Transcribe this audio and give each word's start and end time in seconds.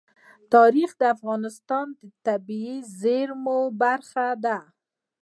تاریخ 0.53 0.89
د 0.99 1.03
افغانستان 1.15 1.87
د 1.99 2.03
طبیعي 2.27 2.77
زیرمو 3.01 3.59
برخه 3.81 4.27
ده. 4.45 4.57